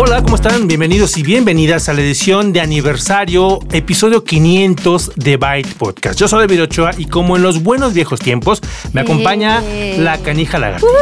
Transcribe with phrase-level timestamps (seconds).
[0.00, 0.68] Hola, ¿cómo están?
[0.68, 6.20] Bienvenidos y bienvenidas a la edición de aniversario, episodio 500 de Byte Podcast.
[6.20, 8.60] Yo soy David Ochoa y como en los buenos viejos tiempos,
[8.92, 9.96] me acompaña Eh.
[9.98, 10.92] la canija lagartija.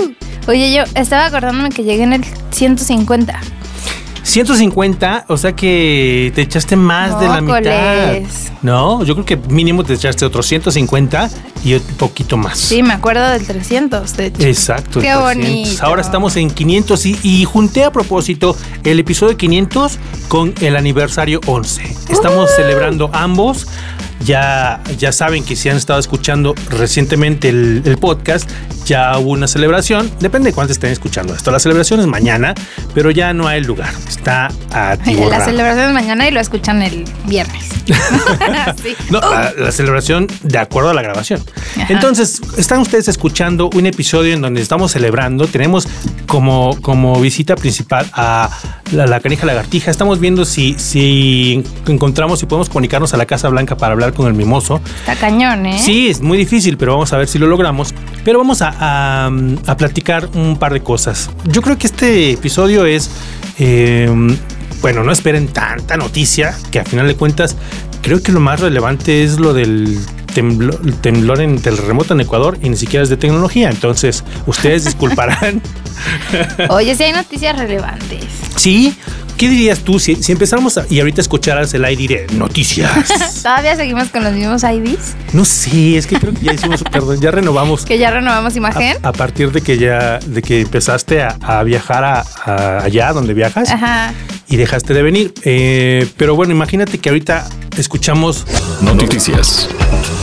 [0.00, 0.14] ¡Woo!
[0.48, 3.40] Oye, yo estaba acordándome que llegué en el 150.
[4.24, 8.18] 150, o sea que te echaste más de la mitad.
[8.62, 11.30] No, yo creo que mínimo te echaste otros 150
[11.64, 12.58] y un poquito más.
[12.58, 14.42] Sí, me acuerdo del 300, de hecho.
[14.42, 15.00] Exacto.
[15.00, 15.22] Qué el 300.
[15.22, 15.84] bonito.
[15.84, 19.98] Ahora estamos en 500 y, y junté a propósito el episodio 500
[20.28, 21.82] con el aniversario 11.
[22.10, 23.66] Estamos celebrando ambos.
[24.24, 28.48] Ya, ya saben que si han estado escuchando recientemente el, el podcast,
[28.86, 30.10] ya hubo una celebración.
[30.20, 31.50] Depende de cuánto estén escuchando esto.
[31.50, 32.54] La celebración es mañana,
[32.94, 33.92] pero ya no hay lugar.
[34.08, 35.44] Está La atiborrado.
[35.44, 37.64] celebración es mañana y lo escuchan el viernes.
[38.82, 38.94] Sí.
[39.10, 41.42] No, la, la celebración de acuerdo a la grabación.
[41.76, 41.86] Ajá.
[41.92, 45.46] Entonces, están ustedes escuchando un episodio en donde estamos celebrando.
[45.46, 45.86] Tenemos
[46.26, 48.48] como, como visita principal a
[48.92, 49.90] la, la canija lagartija.
[49.90, 54.26] Estamos viendo si, si encontramos, si podemos comunicarnos a la Casa Blanca para hablar con
[54.26, 54.80] el mimoso.
[55.00, 55.78] Está cañón, ¿eh?
[55.78, 57.94] Sí, es muy difícil, pero vamos a ver si lo logramos.
[58.24, 59.30] Pero vamos a, a-
[59.66, 61.30] a platicar un par de cosas.
[61.44, 63.10] Yo creo que este episodio es,
[63.58, 64.08] eh,
[64.80, 67.56] bueno, no esperen tanta noticia, que a final de cuentas
[68.04, 69.98] creo que lo más relevante es lo del
[70.34, 73.70] temblor, temblor en terremoto en Ecuador y ni siquiera es de tecnología.
[73.70, 75.60] Entonces, ustedes disculparán.
[76.68, 78.24] Oye, si hay noticias relevantes.
[78.56, 78.94] sí,
[79.38, 82.90] ¿qué dirías tú si, si empezáramos a- y ahorita escucharas el aire de noticias?
[83.42, 85.14] ¿Todavía seguimos con los mismos IDs?
[85.32, 87.84] No sé, es que creo que ya hicimos, perdón, ya renovamos.
[87.84, 88.96] Que ya renovamos imagen.
[89.02, 93.34] A, a partir de que ya, de que empezaste a, a viajar a allá donde
[93.34, 94.12] viajas Ajá.
[94.48, 95.34] Y dejaste de venir.
[95.44, 98.46] Eh, pero bueno, imagínate que ahorita escuchamos.
[98.82, 99.68] Noticias.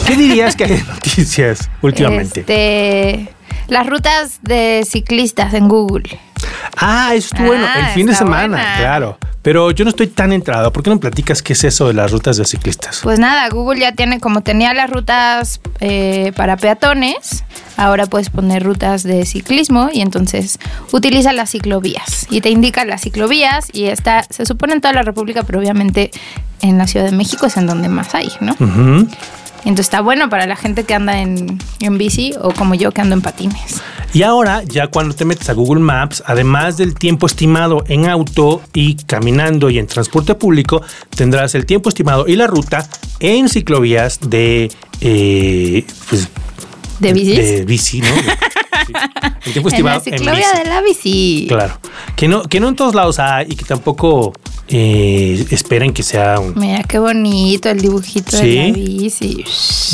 [0.07, 2.41] ¿Qué dirías que hay de noticias últimamente?
[2.41, 3.29] Este,
[3.67, 6.19] las rutas de ciclistas en Google.
[6.77, 7.63] Ah, eso estuvo bueno.
[7.75, 8.77] El Ah, fin de semana, buena.
[8.77, 9.17] claro.
[9.41, 10.71] Pero yo no estoy tan entrado.
[10.71, 12.99] ¿Por qué no platicas qué es eso de las rutas de ciclistas?
[13.01, 17.43] Pues nada, Google ya tiene, como tenía las rutas eh, para peatones,
[17.75, 20.59] ahora puedes poner rutas de ciclismo y entonces
[20.91, 25.01] utiliza las ciclovías y te indica las ciclovías y está, se supone en toda la
[25.01, 26.11] República, pero obviamente
[26.61, 28.55] en la Ciudad de México es en donde más hay, ¿no?
[28.59, 32.91] Y entonces está bueno para la gente que anda en, en bici o como yo
[32.91, 33.81] que ando en patines.
[34.13, 38.61] Y ahora, ya cuando te metes a Google Maps, además del tiempo estimado en auto
[38.73, 40.81] y caminando y en transporte público,
[41.15, 42.89] tendrás el tiempo estimado y la ruta
[43.21, 46.27] en ciclovías de, eh, pues,
[46.99, 47.37] ¿De bicis?
[47.37, 48.07] de bici, ¿no?
[48.07, 48.93] Sí.
[49.45, 50.57] El tiempo en estimado la en, ciclovía bici.
[50.63, 51.45] de la bici.
[51.47, 51.73] Claro.
[52.17, 54.33] Que no, que no en todos lados hay y que tampoco
[54.71, 58.55] eh, esperen que sea un, Mira qué bonito el dibujito Sí.
[58.55, 59.43] de la bici.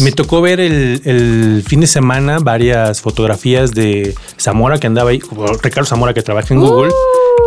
[0.01, 5.19] Me tocó ver el, el fin de semana varias fotografías de Zamora que andaba ahí,
[5.63, 6.91] Ricardo Zamora que trabaja en Google,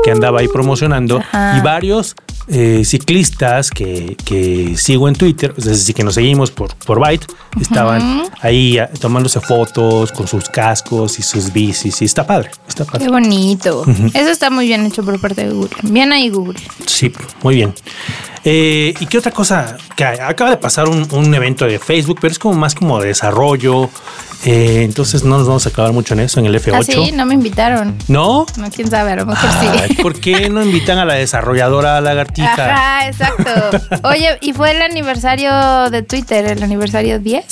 [0.05, 1.19] que andaba ahí promocionando.
[1.19, 1.59] Ajá.
[1.59, 2.15] y varios
[2.49, 7.27] eh, ciclistas que, que sigo en Twitter, es decir, que nos seguimos por, por Byte,
[7.61, 12.85] estaban ahí ah, tomándose fotos con sus cascos y sus bicis, y está padre, está
[12.85, 13.05] padre.
[13.05, 13.85] Qué bonito.
[14.15, 15.71] Eso está muy bien hecho por parte de Google.
[15.83, 16.59] Bien ahí Google.
[16.87, 17.13] Sí,
[17.43, 17.75] muy bien.
[18.45, 19.77] Eh, ¿Y qué otra cosa?
[19.95, 23.09] Que acaba de pasar un, un evento de Facebook, pero es como más como de
[23.09, 23.91] desarrollo.
[24.47, 26.75] eh, entonces no nos vamos a acabar mucho en eso, en el F8.
[26.79, 27.97] Ah, sí, no me invitaron.
[28.09, 28.47] ¿No?
[28.57, 29.95] No, quién sabe, a lo mejor Ay, sí.
[30.03, 32.55] ¿Por qué no invitan a la desarrolladora lagartija?
[32.55, 33.79] Ajá, exacto.
[34.09, 37.45] Oye, ¿y fue el aniversario de Twitter, el aniversario 10?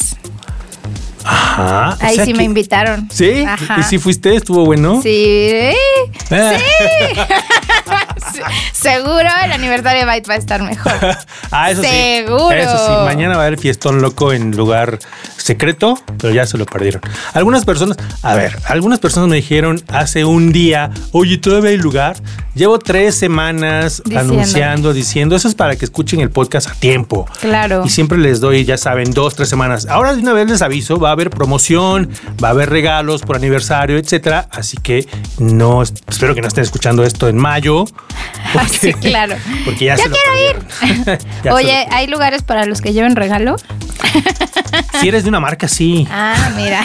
[1.24, 1.98] Ajá.
[2.00, 3.08] o Ahí sea sí que- me invitaron.
[3.12, 3.44] ¿Sí?
[3.46, 3.76] Ajá.
[3.80, 4.34] ¿Y si fuiste?
[4.34, 5.00] ¿Estuvo bueno?
[5.02, 5.10] Sí.
[5.10, 5.74] Eh,
[6.30, 6.34] Sí.
[8.72, 10.92] Seguro el aniversario de Byte va a estar mejor.
[11.50, 12.50] ah, eso Seguro.
[12.50, 12.56] sí.
[12.56, 14.98] Eso sí, mañana va a haber fiestón loco en lugar
[15.36, 17.00] secreto, pero ya se lo perdieron.
[17.32, 22.16] Algunas personas, a ver, algunas personas me dijeron hace un día, oye, todavía hay lugar.
[22.54, 24.34] Llevo tres semanas Diciendo.
[24.34, 27.26] anunciando, diciendo, eso es para que escuchen el podcast a tiempo.
[27.40, 27.82] Claro.
[27.84, 29.86] Y siempre les doy, ya saben, dos, tres semanas.
[29.88, 32.10] Ahora de una vez les aviso, va a haber promoción,
[32.42, 34.48] va a haber regalos por aniversario, etcétera.
[34.50, 35.06] Así que
[35.38, 37.84] no, espero que no estén escuchando esto en mayo.
[38.70, 39.36] Sí, claro.
[39.64, 43.52] Porque ya, Ya se lo quiero se Oye, ¿hay lugares para los que lleven regalo?
[43.52, 43.58] lo-
[45.00, 46.06] si eres de una marca, sí.
[46.10, 46.82] Ah, mira.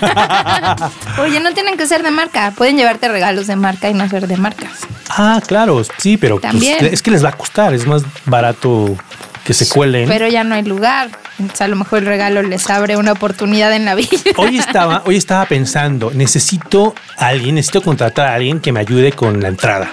[1.21, 2.51] Oye, no tienen que ser de marca.
[2.55, 4.71] Pueden llevarte regalos de marca y no ser de marcas.
[5.09, 6.85] Ah, claro, sí, pero pues, También.
[6.85, 8.95] es que les va a costar, es más barato
[9.43, 10.07] que se cuelen.
[10.07, 11.09] Pero ya no hay lugar.
[11.39, 14.09] Entonces, a lo mejor el regalo les abre una oportunidad en la vida.
[14.37, 19.11] Hoy estaba, hoy estaba pensando, necesito a alguien, necesito contratar a alguien que me ayude
[19.13, 19.91] con la entrada,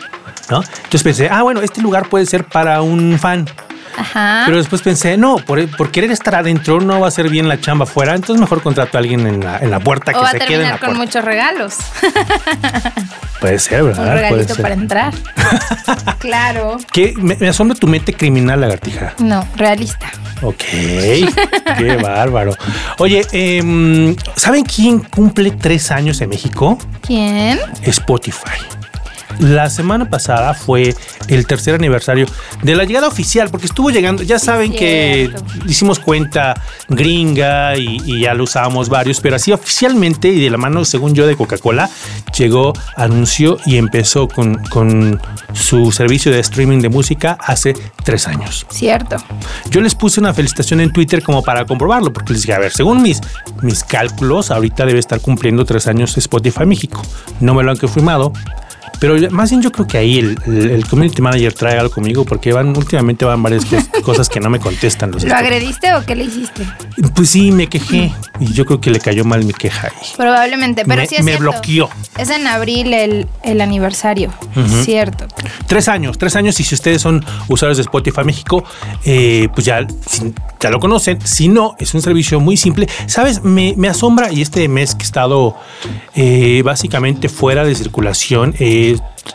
[0.50, 0.62] ¿no?
[0.62, 3.46] Entonces pensé, ah, bueno, este lugar puede ser para un fan.
[3.96, 4.42] Ajá.
[4.46, 7.60] Pero después pensé, no, por, por querer estar adentro no va a ser bien la
[7.60, 10.28] chamba afuera, entonces mejor contrato a alguien en la, en la puerta o que va
[10.28, 11.04] a se quede en la terminar con puerta.
[11.04, 11.74] muchos regalos.
[13.40, 14.04] Puede ser, Un ¿verdad?
[14.12, 15.14] Puede regalito para entrar.
[16.18, 16.76] claro.
[16.92, 17.14] ¿Qué?
[17.16, 19.14] Me, me asombra tu mente criminal, lagartija.
[19.18, 20.10] No, realista.
[20.42, 20.56] Ok,
[21.78, 22.52] qué bárbaro.
[22.98, 26.78] Oye, em, ¿saben quién cumple tres años en México?
[27.02, 27.58] ¿Quién?
[27.82, 28.60] Spotify.
[29.38, 30.94] La semana pasada fue
[31.28, 32.26] el tercer aniversario
[32.62, 35.30] de la llegada oficial, porque estuvo llegando, ya saben que
[35.66, 40.58] hicimos cuenta gringa y, y ya lo usábamos varios, pero así oficialmente y de la
[40.58, 41.88] mano, según yo, de Coca-Cola,
[42.36, 45.20] llegó, anunció y empezó con, con
[45.52, 47.74] su servicio de streaming de música hace
[48.04, 48.66] tres años.
[48.70, 49.16] Cierto.
[49.70, 52.72] Yo les puse una felicitación en Twitter como para comprobarlo, porque les dije, a ver,
[52.72, 53.20] según mis,
[53.62, 57.02] mis cálculos, ahorita debe estar cumpliendo tres años Spotify México.
[57.40, 58.32] No me lo han confirmado.
[59.00, 62.24] Pero más bien yo creo que ahí el, el- el community manager trae algo conmigo
[62.24, 66.04] porque van últimamente van varias cos- cosas que no me contestan los ¿Lo agrediste o
[66.04, 66.66] qué le hiciste?
[67.14, 70.08] Pues sí, me quejé y yo creo que le cayó mal mi queja ahí.
[70.16, 71.50] Probablemente, pero me, sí es me cierto.
[71.50, 71.88] bloqueó.
[72.18, 74.32] Es en abril el, el aniversario.
[74.84, 75.26] Cierto.
[75.66, 78.64] Tres años, tres años y si ustedes son usuarios de Spotify México,
[79.04, 79.86] eh, pues ya,
[80.60, 81.18] ya lo conocen.
[81.24, 82.88] Si no, es un servicio muy simple.
[83.06, 85.56] Sabes, me, asombra y este mes que he estado
[86.14, 88.54] eh, básicamente fuera de circulación,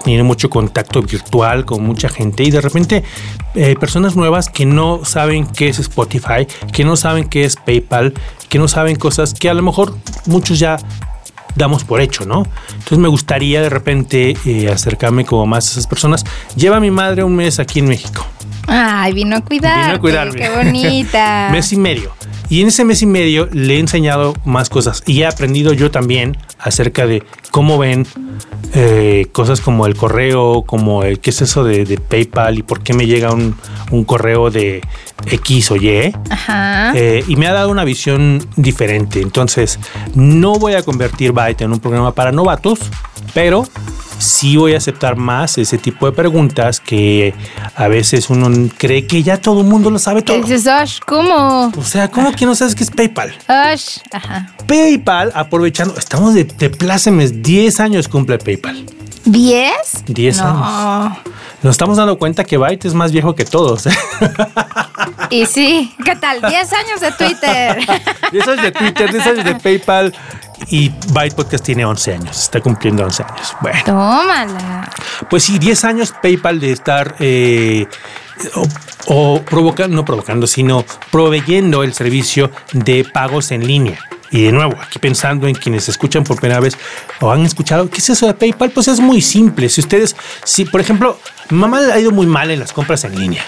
[0.04, 3.04] tiene mucho contacto virtual con mucha gente y de repente
[3.54, 8.13] eh, personas nuevas que no saben qué es Spotify, que no saben qué es PayPal,
[8.50, 9.95] que no saben cosas que a lo mejor
[10.25, 10.78] muchos ya
[11.56, 12.45] damos por hecho, ¿no?
[12.69, 16.25] Entonces me gustaría de repente eh, acercarme como más a esas personas.
[16.56, 18.25] Lleva mi madre un mes aquí en México.
[18.68, 19.86] Ay, vino a cuidar.
[19.86, 20.40] Vino a cuidarme.
[20.40, 21.50] Qué bonita.
[21.52, 22.12] mes y medio.
[22.50, 25.90] Y en ese mes y medio le he enseñado más cosas y he aprendido yo
[25.90, 28.06] también acerca de cómo ven
[28.74, 32.82] eh, cosas como el correo, como el, qué es eso de, de PayPal y por
[32.82, 33.56] qué me llega un,
[33.90, 34.82] un correo de
[35.32, 36.14] X o Y.
[36.30, 36.92] Ajá.
[36.96, 39.22] Eh, y me ha dado una visión diferente.
[39.22, 39.80] Entonces,
[40.14, 42.80] no voy a convertir Byte en un programa para novatos,
[43.34, 43.66] pero
[44.18, 47.34] sí voy a aceptar más ese tipo de preguntas que
[47.76, 50.42] a veces uno cree que ya todo el mundo lo sabe ¿Qué todo.
[50.48, 51.00] dices, Osh?
[51.06, 51.72] ¿Cómo?
[51.78, 53.34] O sea, ¿cómo que no sabes qué es PayPal?
[53.48, 53.98] Osh.
[54.12, 54.52] Ajá.
[54.68, 58.86] PayPal, aprovechando, estamos de, de plácemes, 10 años cumple PayPal.
[59.26, 60.04] ¿Diez?
[60.06, 61.18] 10 no.
[61.64, 63.88] Nos estamos dando cuenta que Byte es más viejo que todos.
[63.88, 63.92] ¿eh?
[65.32, 66.40] Y sí, ¿qué tal?
[66.48, 67.80] Diez años de Twitter.
[68.32, 70.14] 10 años de Twitter, 10 años de PayPal
[70.70, 73.56] y Byte Podcast tiene 11 años, está cumpliendo 11 años.
[73.62, 73.80] Bueno.
[73.86, 74.90] Tómala.
[75.30, 77.88] Pues sí, 10 años PayPal de estar eh,
[78.56, 78.68] o,
[79.08, 84.00] o provocando, no provocando, sino proveyendo el servicio de pagos en línea.
[84.31, 86.78] Y de nuevo, aquí pensando en quienes escuchan por primera vez
[87.22, 88.72] o han escuchado, ¿qué es eso de PayPal?
[88.72, 89.69] Pues es muy simple.
[89.69, 91.19] Si ustedes, si por ejemplo,
[91.50, 93.45] mamá le ha ido muy mal en las compras en línea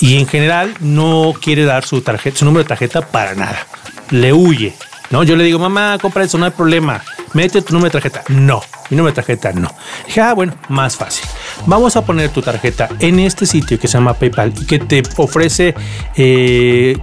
[0.00, 3.66] y en general no quiere dar su tarjeta, su número de tarjeta para nada.
[4.10, 4.74] Le huye.
[5.10, 5.22] ¿No?
[5.22, 7.02] Yo le digo, mamá, compra eso, no hay problema.
[7.34, 8.22] Mete tu número de tarjeta.
[8.28, 8.60] No,
[8.90, 9.70] mi número de tarjeta no.
[10.06, 11.26] Dije, ah, bueno, más fácil.
[11.66, 15.02] Vamos a poner tu tarjeta en este sitio que se llama PayPal y que te
[15.16, 15.74] ofrece
[16.16, 16.96] eh,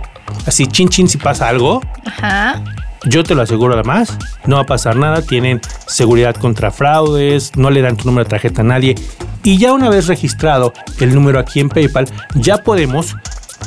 [0.46, 1.82] así, chin chin, si pasa algo.
[2.06, 2.62] Ajá.
[3.08, 7.70] Yo te lo aseguro además, no va a pasar nada, tienen seguridad contra fraudes, no
[7.70, 8.96] le dan tu número de tarjeta a nadie.
[9.44, 13.16] Y ya una vez registrado el número aquí en PayPal, ya podemos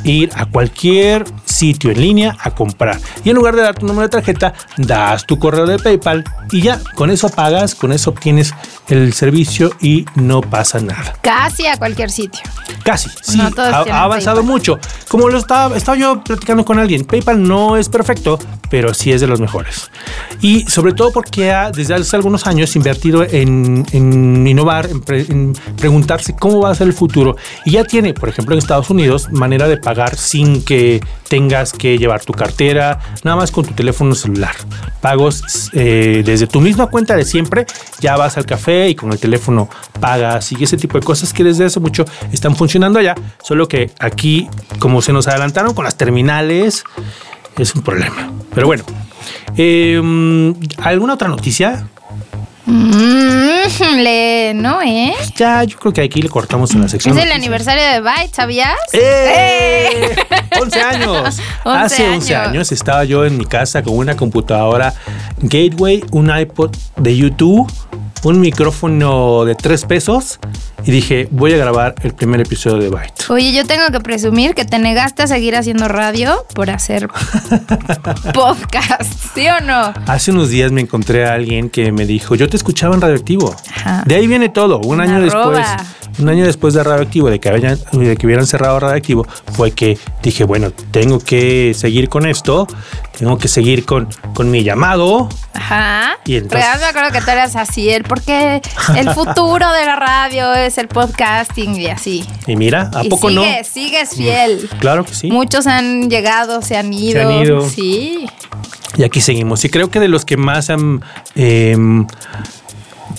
[0.03, 1.23] ir a cualquier
[1.59, 2.99] sitio en línea a comprar.
[3.23, 6.61] Y en lugar de dar tu número de tarjeta, das tu correo de PayPal y
[6.61, 8.53] ya, con eso pagas, con eso obtienes
[8.87, 11.13] el servicio y no pasa nada.
[11.21, 12.41] Casi a cualquier sitio.
[12.83, 14.51] Casi, sí, No ha, avanzado PayPal.
[14.51, 14.79] mucho.
[15.09, 18.39] Como lo estaba, estaba yo platicando con alguien, PayPal no es perfecto,
[18.69, 19.91] pero sí es de los mejores.
[20.41, 26.61] Y sobre todo porque ha, desde hace algunos años, invertido en, innovar, en preguntarse cómo
[26.61, 27.35] va a ser el futuro.
[27.65, 31.97] Y ya tiene, por ejemplo, en Estados Unidos, manera de pagar sin que tengas que
[31.97, 34.55] llevar tu cartera, nada más con tu teléfono celular.
[35.01, 37.65] Pagos eh, desde tu misma cuenta de siempre,
[37.99, 39.69] ya vas al café y con el teléfono
[39.99, 43.91] pagas y ese tipo de cosas que desde hace mucho están funcionando allá, solo que
[43.99, 46.83] aquí, como se nos adelantaron con las terminales,
[47.57, 48.31] es un problema.
[48.53, 48.83] Pero bueno,
[49.57, 50.01] eh,
[50.77, 51.87] ¿alguna otra noticia?
[52.69, 55.13] Mm, ¿no, eh?
[55.35, 57.17] Ya, yo creo que aquí le cortamos en la sección.
[57.17, 58.77] Es el aniversario de Byte, ¿sabías?
[58.93, 60.15] ¡Eh!
[60.61, 61.39] 11 años.
[61.65, 62.47] 11 Hace 11 años.
[62.49, 64.93] años estaba yo en mi casa con una computadora
[65.41, 67.71] Gateway, un iPod de YouTube,
[68.23, 70.39] un micrófono de 3 pesos
[70.85, 73.29] y dije, voy a grabar el primer episodio de Byte.
[73.29, 77.07] Oye, yo tengo que presumir que te negaste a seguir haciendo radio por hacer
[78.33, 79.93] podcast, ¿sí o no?
[80.07, 83.55] Hace unos días me encontré a alguien que me dijo, yo te escuchaba en Radioactivo.
[83.75, 84.03] Ajá.
[84.05, 84.79] De ahí viene todo.
[84.79, 85.65] Un Una año después.
[86.19, 89.97] Un año después de Radioactivo, de que, hayan- de que hubieran cerrado Radioactivo, fue que
[90.21, 92.67] dije, bueno, tengo que seguir con esto,
[93.17, 95.29] tengo que seguir con, con mi llamado.
[95.53, 96.17] Ajá.
[96.25, 98.61] Y entonces- Real me acuerdo que tú eras así, el porque
[98.95, 102.25] el futuro de la radio es el podcasting y así.
[102.47, 103.43] Y mira, ¿a y poco no?
[103.43, 104.69] sigues, sigues fiel.
[104.79, 105.29] Claro que sí.
[105.31, 107.27] Muchos han llegado, se han ido.
[107.29, 107.69] han ido.
[107.69, 108.25] Sí.
[108.97, 109.63] Y aquí seguimos.
[109.65, 111.01] Y creo que de los que más han,
[111.35, 112.07] em,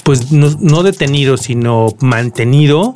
[0.05, 2.95] pues no, no detenido, sino mantenido,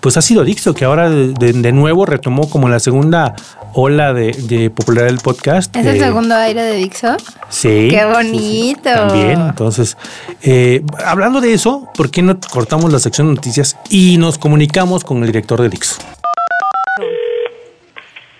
[0.00, 3.34] pues ha sido Dixo, que ahora de, de- de nuevo retomó como la segunda
[3.74, 5.76] ola de, de popularidad del podcast.
[5.76, 7.16] ¿Es el Eh, segundo aire de Dixo?
[7.50, 7.88] Sí.
[7.90, 8.82] ¡Qué sí, sí, bonito!
[8.82, 9.40] también.
[9.40, 9.96] Entonces,
[10.42, 15.04] eh, hablando de eso, ¿por qué no cortamos la sección de noticias y nos comunicamos
[15.04, 15.96] con el director de Dixo?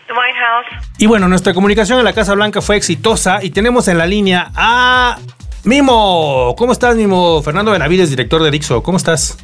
[0.07, 0.87] The White House.
[0.99, 4.51] Y bueno, nuestra comunicación en la Casa Blanca fue exitosa y tenemos en la línea
[4.57, 5.19] a
[5.65, 6.55] Mimo.
[6.57, 7.43] ¿Cómo estás, Mimo?
[7.43, 8.83] Fernando Benavides, director de Dixo.
[8.83, 9.37] ¿Cómo estás?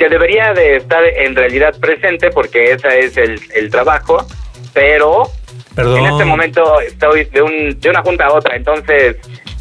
[0.00, 4.26] que debería de estar en realidad presente porque ese es el, el trabajo,
[4.72, 5.30] pero
[5.74, 5.98] Perdón.
[5.98, 9.16] en este momento estoy de, un, de una junta a otra, entonces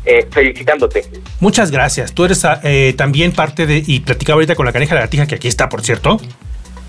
[0.05, 1.03] eh, felicitándote.
[1.41, 2.13] Muchas gracias.
[2.13, 5.27] Tú eres eh, también parte de, y platicaba ahorita con la caneja de la tija,
[5.27, 6.21] que aquí está, por cierto.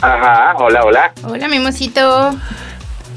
[0.00, 1.12] Ajá, hola, hola.
[1.24, 2.30] Hola, mimosito.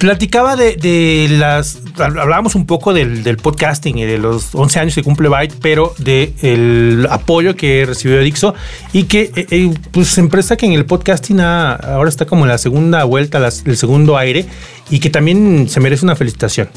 [0.07, 1.79] Platicaba de, de las.
[1.97, 5.93] Hablábamos un poco del, del podcasting y de los 11 años que cumple Byte, pero
[5.97, 8.53] del apoyo que recibió Dixo
[8.91, 12.49] y que, eh, eh, pues, empresa que en el podcasting ha- ahora está como en
[12.49, 14.45] la segunda vuelta, las- el segundo aire
[14.89, 16.67] y que también se merece una felicitación.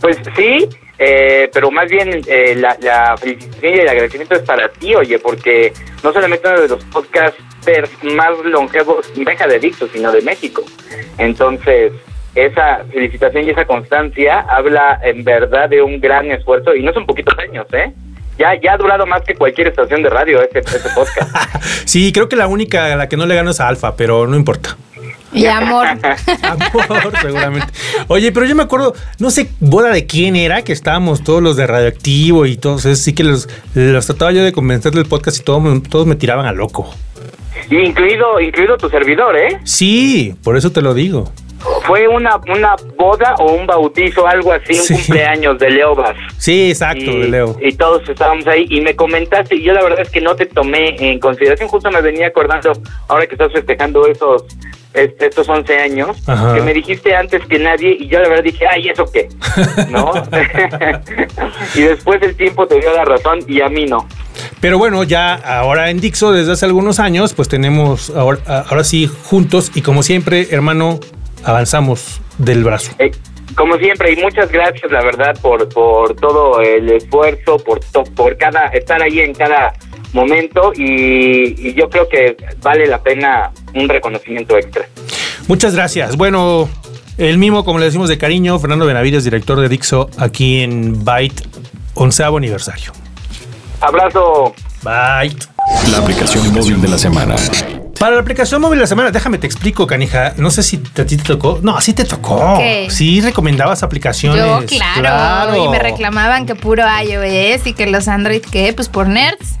[0.00, 0.68] Pues sí,
[1.02, 5.72] eh, pero más bien eh, la, felicitación y el agradecimiento es para ti, oye, porque
[6.04, 10.62] no solamente uno de los podcasters más longevos, deja de Dixo, sino de México.
[11.16, 11.94] Entonces,
[12.34, 17.06] esa felicitación y esa constancia habla en verdad de un gran esfuerzo, y no son
[17.06, 17.94] poquitos años, ¿eh?
[18.38, 21.34] Ya, ya ha durado más que cualquier estación de radio este, este podcast.
[21.86, 24.26] Sí, creo que la única a la que no le gano es a Alfa, pero
[24.26, 24.76] no importa.
[25.32, 25.86] Y amor.
[26.42, 27.68] Amor, seguramente.
[28.08, 31.56] Oye, pero yo me acuerdo, no sé, boda de quién era, que estábamos todos los
[31.56, 35.38] de Radioactivo y todos, es, sí que los, los trataba yo de convencer del podcast
[35.38, 36.92] y todo me- todos me tiraban a loco.
[37.70, 39.58] Y incluido, incluido tu servidor, ¿eh?
[39.64, 41.30] Sí, por eso te lo digo.
[41.90, 46.16] Fue una, una boda o un bautizo, algo así, un cumpleaños de Leobas.
[46.38, 47.56] Sí, exacto, y, de Leo.
[47.60, 50.46] y todos estábamos ahí y me comentaste y yo la verdad es que no te
[50.46, 52.70] tomé en consideración, justo me venía acordando
[53.08, 54.44] ahora que estás festejando esos
[54.94, 56.54] est- estos 11 años, Ajá.
[56.54, 59.28] que me dijiste antes que nadie y yo la verdad dije, ay, ¿eso qué?
[59.88, 60.12] ¿No?
[61.74, 64.06] y después el tiempo te dio la razón y a mí no.
[64.60, 69.10] Pero bueno, ya ahora en Dixo, desde hace algunos años, pues tenemos ahora, ahora sí
[69.24, 71.00] juntos y como siempre, hermano,
[71.44, 72.92] avanzamos del brazo.
[72.98, 73.10] Eh,
[73.56, 78.36] como siempre, y muchas gracias, la verdad, por, por todo el esfuerzo, por, to- por
[78.36, 79.72] cada estar ahí en cada
[80.12, 84.86] momento y, y yo creo que vale la pena un reconocimiento extra.
[85.48, 86.16] Muchas gracias.
[86.16, 86.68] Bueno,
[87.18, 91.42] el mismo, como le decimos de cariño, Fernando Benavides, director de Dixo, aquí en Byte,
[91.94, 92.92] onceavo aniversario.
[93.80, 94.54] Abrazo.
[94.82, 95.46] Byte.
[95.90, 97.34] La aplicación móvil de la semana.
[98.00, 100.32] Para la aplicación móvil de la semana, déjame te explico, canija.
[100.38, 101.60] No sé si a ti te tocó.
[101.62, 102.56] No, sí te tocó.
[102.56, 102.86] ¿Qué?
[102.88, 104.42] Sí recomendabas aplicaciones.
[104.42, 108.72] Yo, claro, Y me reclamaban que puro iOS y que los Android, ¿qué?
[108.72, 109.58] Pues por nerds.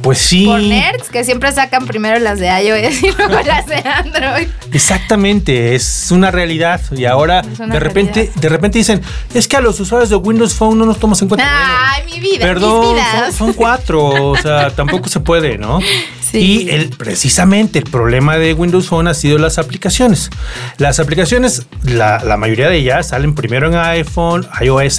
[0.00, 0.46] Pues sí.
[0.46, 4.46] Por nerds, que siempre sacan primero las de iOS y luego las de Android.
[4.72, 6.80] Exactamente, es una realidad.
[6.92, 8.40] Y ahora de repente, realidad.
[8.40, 9.02] de repente dicen,
[9.34, 11.48] es que a los usuarios de Windows Phone no nos tomas en cuenta.
[11.50, 15.80] Ay, mi vida, Perdón, mis son, son cuatro, o sea, tampoco se puede, ¿no?
[16.32, 16.38] Sí.
[16.64, 20.30] Y el, precisamente el problema de Windows Phone ha sido las aplicaciones.
[20.78, 24.98] Las aplicaciones, la, la mayoría de ellas salen primero en iPhone, iOS,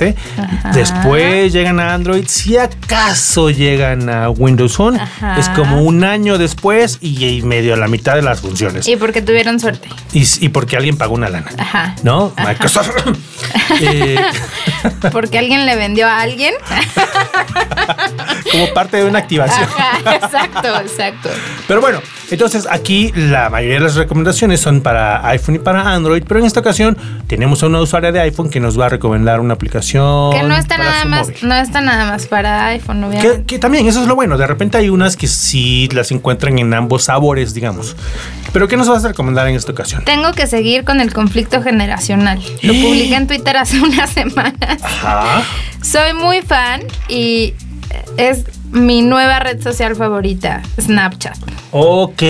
[0.74, 5.40] después llegan a Android, si acaso llegan a Windows Phone, Ajá.
[5.40, 8.88] es como un año después y, y medio a la mitad de las funciones.
[8.88, 9.90] Y porque tuvieron suerte.
[10.14, 11.50] Y, y porque alguien pagó una lana.
[11.58, 11.96] Ajá.
[12.04, 12.32] ¿No?
[12.38, 12.92] Microsoft.
[13.82, 14.18] Eh,
[15.12, 16.54] Porque alguien le vendió a alguien.
[18.52, 19.68] como parte de una activación.
[20.06, 21.23] Exacto, exacto.
[21.68, 22.00] Pero bueno,
[22.32, 26.46] entonces aquí la mayoría de las recomendaciones son para iPhone y para Android, pero en
[26.46, 30.32] esta ocasión tenemos a una usuaria de iPhone que nos va a recomendar una aplicación.
[30.32, 31.38] Que no está para nada su más, móvil.
[31.44, 33.38] no está nada más para iPhone, obviamente.
[33.40, 34.38] Que, que también, eso es lo bueno.
[34.38, 37.96] De repente hay unas que sí las encuentran en ambos sabores, digamos.
[38.52, 40.04] Pero ¿qué nos vas a recomendar en esta ocasión?
[40.06, 42.40] Tengo que seguir con el conflicto generacional.
[42.62, 44.82] Lo publiqué en Twitter hace unas semanas.
[44.84, 45.44] Ajá.
[45.82, 47.54] Soy muy fan y
[48.18, 51.63] es mi nueva red social favorita, Snapchat.
[51.76, 52.22] Ok,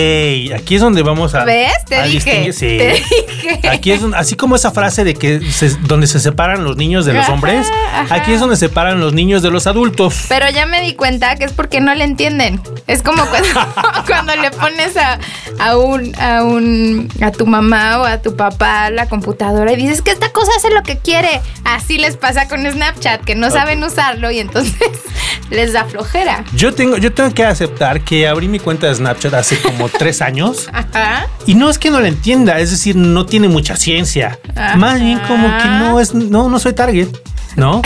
[0.56, 1.44] aquí es donde vamos a.
[1.44, 1.72] ¿Ves?
[1.86, 2.78] Te a dije, sí.
[2.78, 3.68] te dije.
[3.68, 7.04] Aquí es donde- así como esa frase de que se- donde se separan los niños
[7.04, 8.14] de los Ajá, hombres, ajá.
[8.14, 10.24] aquí es donde se separan los niños de los adultos.
[10.30, 12.58] Pero ya me di cuenta que es porque no le entienden.
[12.86, 13.48] Es como cuando,
[14.06, 15.18] cuando le pones a,
[15.58, 20.00] a un, a un a tu mamá o a tu papá la computadora y dices
[20.00, 21.42] que esta cosa hace lo que quiere.
[21.64, 24.74] Así les pasa con Snapchat, que no saben usarlo y entonces
[25.50, 26.44] les da flojera.
[26.54, 30.22] Yo tengo, yo tengo que aceptar que abrí mi cuenta de Snapchat hace como tres
[30.22, 30.68] años.
[30.72, 31.26] Ajá.
[31.46, 34.38] Y no es que no la entienda, es decir, no tiene mucha ciencia.
[34.54, 34.76] Ajá.
[34.76, 37.08] Más bien como que no es, no, no soy target,
[37.56, 37.82] ¿no?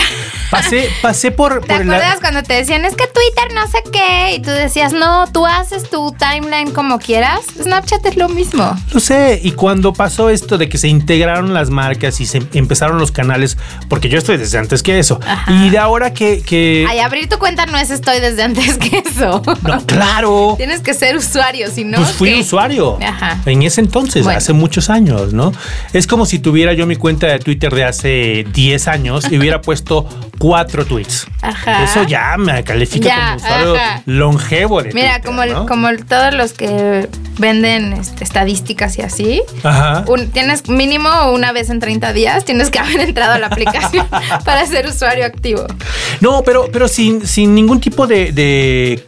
[0.51, 4.35] Pasé, pasé por, ¿Te por acuerdas cuando te decían es que Twitter no sé qué?
[4.37, 7.41] Y tú decías, no, tú haces tu timeline como quieras.
[7.63, 8.75] Snapchat es lo mismo.
[8.93, 12.99] Lo sé, y cuando pasó esto de que se integraron las marcas y se empezaron
[12.99, 15.53] los canales, porque yo estoy desde antes que eso, Ajá.
[15.53, 16.43] y de ahora que...
[16.43, 19.43] que Ay, abrir tu cuenta no es estoy desde antes que eso.
[19.63, 20.55] no, claro.
[20.57, 21.99] Tienes que ser usuario, si no.
[21.99, 22.41] Pues fui ¿qué?
[22.41, 23.39] usuario Ajá.
[23.47, 24.39] en ese entonces, Bueno.
[24.39, 25.53] hace muchos años, ¿no?
[25.93, 29.61] Es como si tuviera yo mi cuenta de Twitter de hace 10 años y hubiera
[29.61, 30.07] puesto
[30.39, 31.27] cuatro tweets.
[31.43, 31.85] Ajá.
[31.85, 34.03] Eso ya me califica Ya, como usuario ajá.
[34.07, 40.05] longevo de Mira, Twitter, como, como todos los que venden este, estadísticas y así, Ajá.
[40.09, 44.07] un- tienes mínimo una vez en 30 días, tienes que haber entrado a la aplicación
[44.45, 45.65] para ser usuario activo.
[46.21, 49.03] No, pero, pero sin, sin ningún tipo de,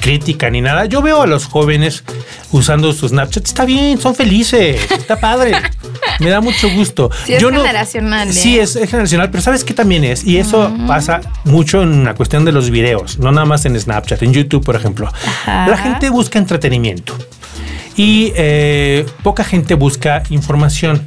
[0.00, 0.86] crítica ni nada.
[0.86, 2.04] Yo veo a los jóvenes
[2.52, 3.46] usando su Snapchat.
[3.46, 4.80] Está bien, son felices.
[4.90, 5.52] Está padre.
[6.20, 7.10] Me da mucho gusto.
[7.26, 8.32] Sí, es Yo no- generacional, ¿eh?
[8.32, 10.24] Sí, es, es generacional, pero ¿sabes qué también es?
[10.24, 14.22] Y eso pasa mucho en la cuestión de los videos, no nada más en Snapchat,
[14.22, 15.08] en YouTube, por ejemplo.
[15.08, 15.66] Ajá.
[15.68, 17.16] La gente busca entretenimiento
[17.96, 21.02] y eh, poca gente busca información.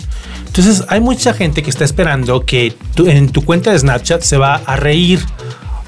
[0.48, 4.62] Entonces hay mucha gente que está esperando que en tu cuenta de Snapchat se va
[4.66, 5.20] a reír,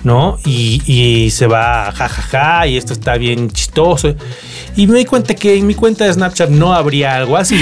[0.06, 0.38] ¿no?
[0.46, 4.16] Y, y se va jajaja y esto está bien chistoso.
[4.78, 7.58] Y me di cuenta que en mi cuenta de Snapchat no habría algo así.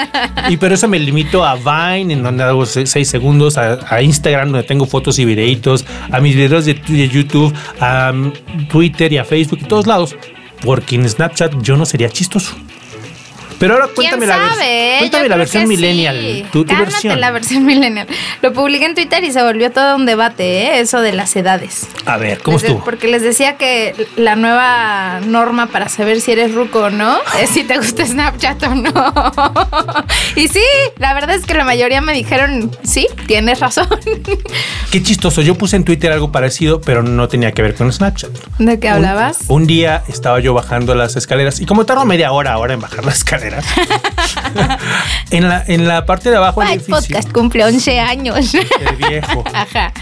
[0.48, 4.52] y pero eso me limito a Vine, en donde hago 6 segundos, a, a Instagram,
[4.52, 9.18] donde tengo fotos y videitos, a mis videos de, de YouTube, a mm, Twitter y
[9.18, 10.16] a Facebook y todos lados.
[10.64, 12.54] Porque en Snapchat yo no sería chistoso.
[13.60, 14.96] Pero ahora ¿Quién cuéntame la, sabe?
[15.00, 16.44] cuéntame Yo la versión millennial, sí.
[16.50, 17.20] tu, tu versión.
[17.20, 18.08] la versión millennial.
[18.42, 20.80] Lo publiqué en Twitter y se volvió todo un debate, ¿eh?
[20.80, 21.86] eso de las edades.
[22.06, 22.82] A ver, ¿cómo Les estuvo?
[22.84, 27.50] Porque les decía que la nueva norma para saber si eres ruco o no es
[27.50, 28.92] si te gusta Snapchat o no.
[30.36, 30.62] y sí,
[30.98, 33.86] la verdad es que la mayoría me dijeron, sí, tienes razón.
[34.90, 35.42] Qué chistoso.
[35.42, 38.30] Yo puse en Twitter algo parecido, pero no tenía que ver con Snapchat.
[38.58, 39.38] ¿De qué Un- hablabas?
[39.48, 43.04] Un, día estaba yo bajando las escaleras y como tardo media hora ahora en bajar
[43.04, 43.49] las escaleras,
[45.30, 46.94] en, la, en la parte de abajo del edificio.
[46.96, 48.54] podcast cumple 11 años.
[48.54, 49.44] El viejo.
[49.54, 49.92] Ajá.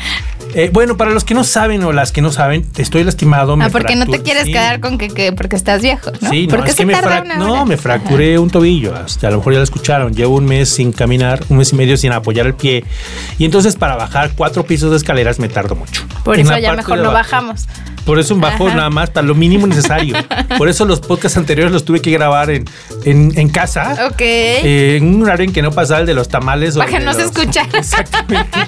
[0.54, 3.56] Eh, bueno, para los que no saben o las que no saben, estoy lastimado.
[3.56, 4.52] me Ah, porque no te quieres sí.
[4.52, 6.30] quedar con que, que porque estás viejo, ¿no?
[6.30, 8.94] Sí, no, porque es que me, una no, me fracturé un tobillo.
[8.94, 10.14] Hasta a lo mejor ya lo escucharon.
[10.14, 12.84] Llevo un mes sin caminar, un mes y medio sin apoyar el pie.
[13.38, 16.02] Y entonces para bajar cuatro pisos de escaleras me tardo mucho.
[16.24, 17.66] Por En eso ya mejor no bajamos.
[18.04, 18.76] Por eso bajo Ajá.
[18.76, 20.16] nada más para lo mínimo necesario.
[20.56, 22.64] Por eso los podcasts anteriores los tuve que grabar en,
[23.04, 24.06] en, en casa.
[24.10, 24.20] Ok.
[24.22, 26.74] eh, en un horario en que no pasaba el de los tamales.
[26.78, 27.68] Para que no se escuchara.
[27.78, 28.58] Exactamente.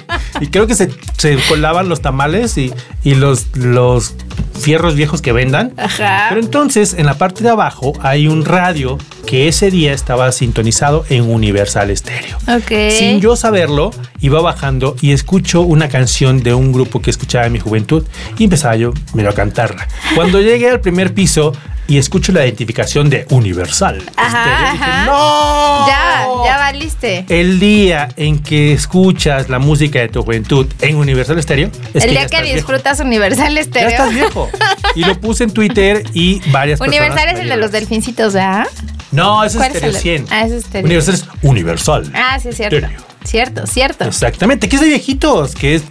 [0.41, 1.37] Y creo que se, se
[1.73, 4.15] los tamales y, y los, los
[4.59, 5.73] fierros viejos que vendan.
[5.77, 6.27] Ajá.
[6.29, 8.97] Pero entonces, en la parte de abajo hay un radio
[9.31, 12.37] que ese día estaba sintonizado en Universal Stereo.
[12.49, 12.91] Ok.
[12.91, 17.53] Sin yo saberlo, iba bajando y escucho una canción de un grupo que escuchaba en
[17.53, 18.05] mi juventud
[18.37, 18.91] y empezaba yo
[19.25, 19.87] a cantarla.
[20.15, 21.53] Cuando llegué al primer piso
[21.87, 25.05] y escucho la identificación de Universal Ajá, dije, ajá.
[25.05, 25.87] ¡No!
[25.87, 27.25] Ya, ya valiste.
[27.29, 32.13] El día en que escuchas la música de tu juventud en Universal Stereo, es el
[32.13, 32.55] ya día que viejo.
[32.57, 33.89] disfrutas Universal Ya Stereo.
[33.91, 34.49] estás viejo.
[34.95, 37.33] Y lo puse en Twitter y varias Universal personas.
[37.35, 38.67] es el de los delfincitos, ¿verdad?
[39.11, 40.25] No, es ¿Cuál es Stereo el- 100.
[40.29, 40.85] Ah, es Stereo.
[40.85, 42.11] Universal es Universal.
[42.13, 42.77] Ah, sí, es cierto.
[42.77, 42.99] Stereo.
[43.23, 44.05] Cierto, cierto.
[44.05, 45.83] Exactamente, que es de viejitos, que es,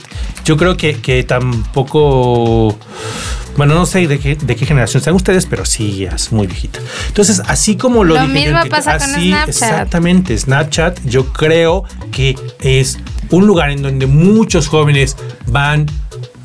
[0.44, 2.76] yo creo que, que tampoco,
[3.56, 6.80] bueno, no sé de qué, de qué generación sean ustedes, pero sí es muy viejita.
[7.06, 9.48] Entonces, así como lo, Lo dije mismo pasa con así, Snapchat.
[9.48, 12.98] Exactamente, Snapchat yo creo que es
[13.30, 15.86] un lugar en donde muchos jóvenes van,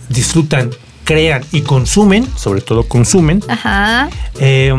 [0.10, 0.70] disfrutan,
[1.04, 4.08] crean y consumen, sobre todo consumen, Ajá.
[4.40, 4.72] eh,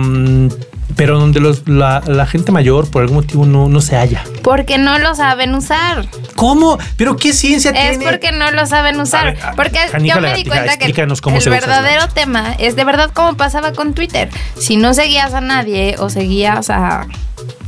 [0.94, 4.22] pero donde los, la, la gente mayor por algún motivo no, no se halla.
[4.42, 6.06] Porque no lo saben usar.
[6.36, 6.78] ¿Cómo?
[6.96, 8.04] ¿Pero qué ciencia Es tiene?
[8.04, 9.20] porque no lo saben usar.
[9.28, 12.76] A ver, a- porque yo me di cuenta que cómo el se verdadero tema es
[12.76, 14.28] de verdad como pasaba con Twitter.
[14.58, 17.06] Si no seguías a nadie o seguías a,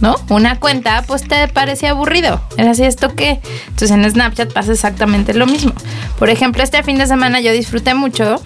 [0.00, 0.14] ¿no?
[0.28, 2.40] Una cuenta, pues te parecía aburrido.
[2.56, 3.40] Era así, ¿esto qué?
[3.66, 5.72] Entonces en Snapchat pasa exactamente lo mismo.
[6.18, 8.40] Por ejemplo, este fin de semana yo disfruté mucho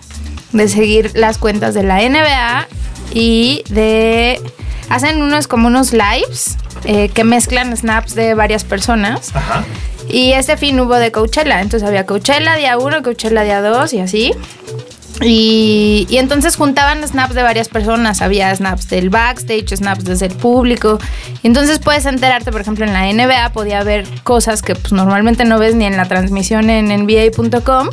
[0.53, 2.67] de seguir las cuentas de la NBA
[3.15, 4.41] y de...
[4.88, 9.35] Hacen unos como unos lives eh, que mezclan snaps de varias personas.
[9.35, 9.64] Ajá.
[10.09, 14.01] Y este fin hubo de Coachella, entonces había Coachella día 1, Coachella día 2 y
[14.01, 14.33] así.
[15.21, 20.35] Y, y entonces juntaban snaps de varias personas, había snaps del backstage, snaps desde el
[20.35, 20.99] público.
[21.42, 25.45] Y entonces puedes enterarte, por ejemplo, en la NBA podía haber cosas que pues, normalmente
[25.45, 27.88] no ves ni en la transmisión en NBA.com.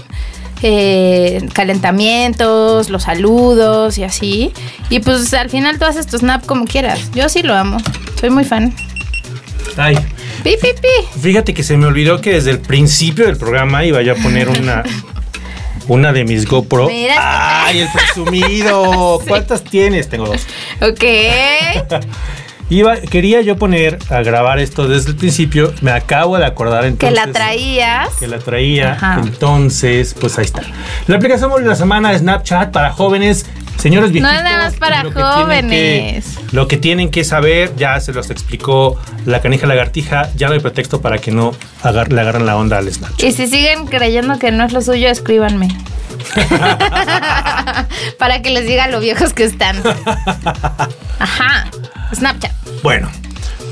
[0.62, 4.52] eh, calentamientos, los saludos y así.
[4.90, 7.12] Y pues al final tú haces tu snap como quieras.
[7.14, 7.78] Yo sí lo amo.
[8.20, 8.74] Soy muy fan.
[9.78, 9.96] Ay,
[10.44, 11.20] Pi, pi, pi.
[11.20, 14.48] fíjate que se me olvidó que desde el principio del programa iba yo a poner
[14.50, 14.84] una
[15.88, 16.88] una de mis GoPro.
[16.88, 17.66] Mira.
[17.66, 19.20] Ay, el presumido.
[19.28, 20.08] ¿Cuántas tienes?
[20.10, 20.46] Tengo dos.
[20.82, 21.04] Ok.
[22.70, 25.74] Iba, quería yo poner a grabar esto desde el principio.
[25.82, 27.16] Me acabo de acordar Que entonces.
[27.26, 28.10] la traías.
[28.20, 28.94] que la traía.
[28.94, 29.22] Ajá.
[29.24, 30.62] Entonces, pues ahí está.
[31.08, 33.46] La aplicación de la semana de Snapchat para jóvenes,
[33.78, 34.38] señores viejitos.
[34.38, 36.36] es nada más para lo que que- jóvenes.
[36.52, 40.30] lo que tienen que saber, ya se los explicó la canija lagartija.
[40.36, 43.24] Ya no hay pretexto para que no agar- le agarren la onda al Snapchat.
[43.28, 45.70] Y si siguen creyendo que no es lo suyo, escríbanme.
[48.20, 49.78] Para que les diga lo viejos que están.
[51.20, 51.66] Ajá.
[52.14, 52.52] Snapchat.
[52.82, 53.10] Bueno,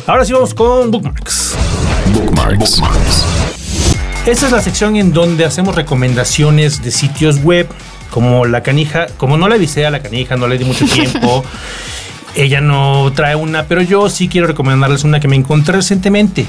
[0.06, 1.56] ahora sí vamos con bookmarks.
[2.14, 2.82] Bookmarks.
[4.26, 7.68] Esta es la sección en donde hacemos recomendaciones de sitios web.
[8.10, 11.44] Como la canija, como no le avisé a la canija, no le di mucho tiempo.
[12.36, 16.46] Ella no trae una, pero yo sí quiero recomendarles una que me encontré recientemente.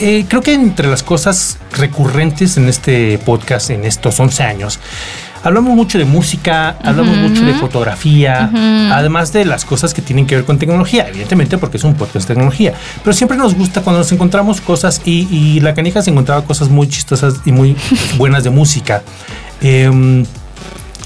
[0.00, 4.80] Eh, creo que entre las cosas recurrentes en este podcast, en estos 11 años,
[5.44, 8.50] hablamos mucho de música, hablamos mucho de fotografía,
[8.92, 12.26] además de las cosas que tienen que ver con tecnología, evidentemente porque es un podcast
[12.26, 12.74] de tecnología.
[13.02, 16.70] Pero siempre nos gusta cuando nos encontramos cosas y, y la canija se encontraba cosas
[16.70, 17.76] muy chistosas y muy
[18.16, 19.02] buenas de música.
[19.60, 20.24] Em,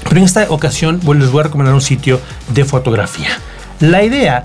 [0.03, 2.19] pero en esta ocasión bueno, les voy a recomendar un sitio
[2.53, 3.29] de fotografía.
[3.79, 4.41] La idea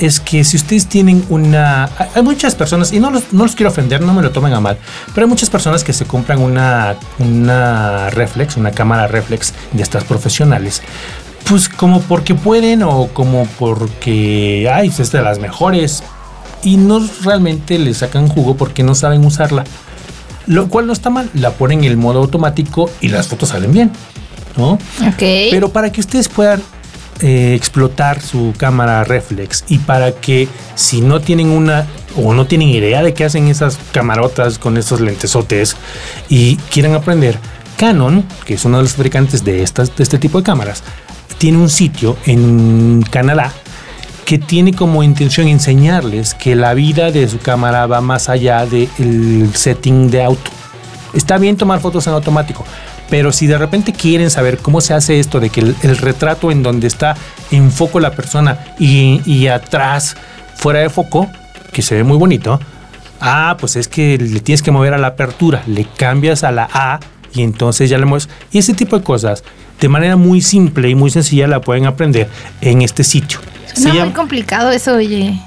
[0.00, 1.88] es que si ustedes tienen una...
[2.14, 4.60] hay- muchas personas, y no los, no los quiero ofender, no me lo tomen a
[4.60, 4.78] mal,
[5.14, 10.04] pero hay muchas personas que se compran una, una reflex, una cámara reflex de estas
[10.04, 10.82] profesionales.
[11.48, 16.02] Pues como porque pueden o como porque, ay, es de las mejores.
[16.64, 19.62] Y no realmente le sacan jugo porque no saben usarla.
[20.46, 21.30] Lo cual no está mal.
[21.34, 23.92] La ponen en el modo automático y las fotos salen bien.
[24.56, 24.72] ¿No?
[24.72, 25.18] Ok.
[25.50, 26.60] Pero para que ustedes puedan
[27.20, 32.68] eh, explotar su cámara reflex y para que si no tienen una o no tienen
[32.68, 35.76] idea de qué hacen esas camarotas con esos lentesotes
[36.28, 37.38] y quieran aprender,
[37.76, 40.82] Canon, que es uno de los fabricantes de, estas, de este tipo de cámaras,
[41.38, 43.52] tiene un sitio en Canadá
[44.24, 49.50] que tiene como intención enseñarles que la vida de su cámara va más allá del
[49.54, 50.50] setting de auto.
[51.14, 52.64] Está bien tomar fotos en automático,
[53.10, 56.50] pero si de repente quieren saber cómo se hace esto de que el, el retrato
[56.50, 57.16] en donde está
[57.50, 60.16] en foco la persona y, y atrás
[60.56, 61.30] fuera de foco,
[61.72, 62.58] que se ve muy bonito,
[63.20, 66.68] ah, pues es que le tienes que mover a la apertura, le cambias a la
[66.72, 67.00] A
[67.34, 68.28] y entonces ya le mueves.
[68.50, 69.44] Y ese tipo de cosas,
[69.80, 72.28] de manera muy simple y muy sencilla, la pueden aprender
[72.62, 73.38] en este sitio.
[73.74, 75.38] Suena muy llama- complicado eso, oye.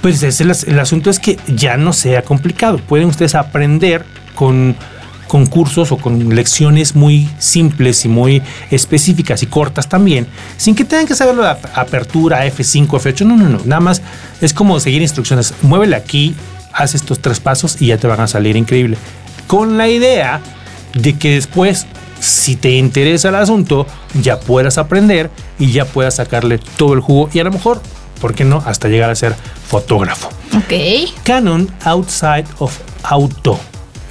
[0.00, 2.78] pues es el, el asunto es que ya no sea complicado.
[2.78, 4.74] Pueden ustedes aprender con,
[5.34, 10.84] con cursos o con lecciones muy simples y muy específicas y cortas también, sin que
[10.84, 14.00] tengan que saberlo de ap- apertura, F5, F8, no, no, no, nada más
[14.40, 16.36] es como seguir instrucciones, muévele aquí,
[16.72, 18.96] haz estos tres pasos y ya te van a salir increíble.
[19.48, 20.40] Con la idea
[20.94, 21.86] de que después,
[22.20, 23.88] si te interesa el asunto,
[24.22, 27.82] ya puedas aprender y ya puedas sacarle todo el jugo y a lo mejor,
[28.20, 28.62] ¿por qué no?
[28.64, 29.34] Hasta llegar a ser
[29.66, 30.28] fotógrafo.
[30.56, 30.74] Ok.
[31.24, 33.58] Canon Outside of Auto,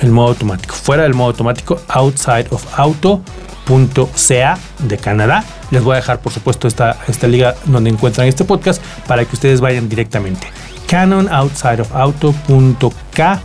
[0.04, 0.76] el modo automático.
[0.76, 5.44] Fuera del modo automático, Outside of Auto.ca de Canadá.
[5.72, 9.34] Les voy a dejar, por supuesto, esta, esta liga donde encuentran este podcast para que
[9.34, 10.48] ustedes vayan directamente.
[10.88, 13.42] Canon Outside of Auto.k.ca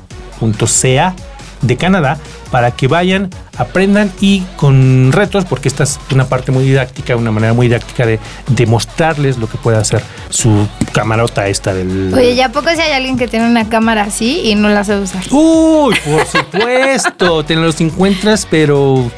[1.62, 2.18] de Canadá
[2.50, 7.30] para que vayan, aprendan y con retos, porque esta es una parte muy didáctica, una
[7.30, 12.12] manera muy didáctica de, de mostrarles lo que puede hacer su camarota esta del...
[12.14, 14.84] Oye, ¿ya a poco si hay alguien que tiene una cámara así y no la
[14.84, 15.22] sabe usar?
[15.30, 19.10] Uy, por supuesto, te los encuentras, pero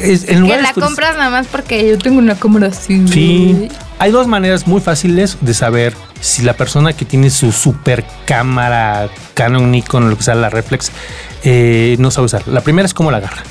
[0.00, 3.06] es, en Que la compras nada más porque yo tengo una cámara así.
[3.08, 3.68] Sí,
[3.98, 9.08] hay dos maneras muy fáciles de saber si la persona que tiene su super cámara
[9.34, 10.90] Canon, Nikon o lo que sea, la reflex,
[11.44, 12.46] eh, no sabe usar.
[12.48, 13.42] La primera es cómo la agarra.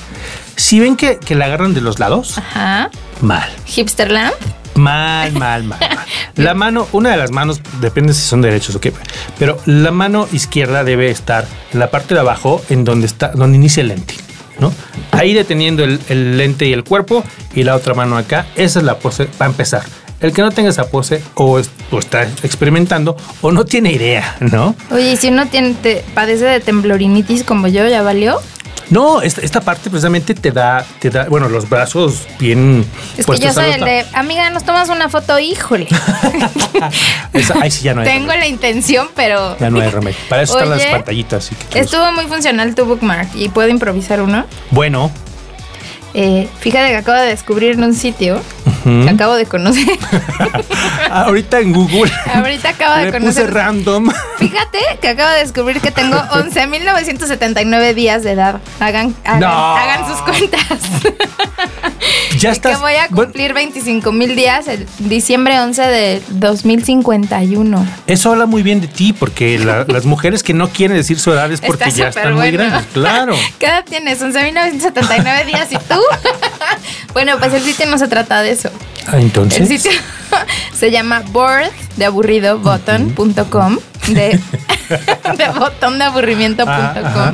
[0.55, 2.89] Si ven que, que la agarran de los lados, Ajá.
[3.21, 3.49] mal.
[3.65, 4.33] Hipsterland.
[4.75, 5.97] Mal, mal, mal, mal.
[6.35, 8.93] La mano, una de las manos, depende si son derechos o qué,
[9.37, 13.57] pero la mano izquierda debe estar en la parte de abajo, en donde está, donde
[13.57, 14.15] inicia el lente,
[14.59, 14.73] ¿no?
[15.11, 17.21] Ahí deteniendo el, el lente y el cuerpo,
[17.53, 18.45] y la otra mano acá.
[18.55, 19.83] Esa es la pose para empezar.
[20.21, 24.35] El que no tenga esa pose, o, es- o está experimentando, o no tiene idea,
[24.39, 24.75] ¿no?
[24.91, 28.39] Oye, y si uno tiene, te- padece de temblorinitis como yo, ¿ya valió?
[28.91, 32.85] No, esta, esta parte precisamente te da, te da, bueno, los brazos bien.
[33.17, 35.87] Es que yo soy el de, amiga, nos tomas una foto, híjole.
[37.33, 38.07] Esa- ahí sí ya no hay.
[38.07, 40.17] Tengo la intención, pero Ya no hay remedio.
[40.29, 41.45] Para eso están las pantallitas.
[41.45, 44.45] así que- estuvo muy funcional tu bookmark y puedo improvisar uno.
[44.71, 45.09] Bueno,
[46.13, 48.41] Eh, fíjate que acabo de descubrir en un sitio
[48.85, 49.03] Ujú.
[49.03, 49.87] que acabo de conocer.
[51.11, 53.53] ahorita en Google Ahorita acabo de le puse conocer.
[53.53, 54.09] random.
[54.37, 58.59] Fíjate que acabo de descubrir que tengo 11.979 días de edad.
[58.79, 59.47] Hagan, hagan, No.
[59.77, 60.61] hagan sus cuentas.
[62.39, 62.79] Ya que estás.
[62.81, 67.85] voy a bueno, cumplir 25.000 días el diciembre 11 de 2051.
[68.07, 71.31] eso habla muy bien de ti, porque la- las mujeres que no quieren decir su
[71.31, 72.57] edad es porque Está ya están muy bueno.
[72.57, 72.87] grandes.
[72.93, 73.35] Claro.
[73.59, 74.21] ¿Qué edad tienes?
[74.21, 75.99] 11.979 días y tú.
[77.13, 78.70] bueno, pues el sitio no se trata de eso.
[79.07, 79.67] Ah, El Entonces.
[79.67, 79.91] sitio
[80.73, 84.39] se llama board de aburrido button.com de,
[85.37, 86.67] de botón de aburrimiento.com
[87.05, 87.33] Ah,